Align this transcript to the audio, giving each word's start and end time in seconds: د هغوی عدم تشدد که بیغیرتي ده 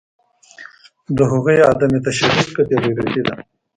د 1.17 1.19
هغوی 1.31 1.57
عدم 1.69 1.93
تشدد 2.05 2.47
که 2.55 2.61
بیغیرتي 2.69 3.21
ده 3.27 3.33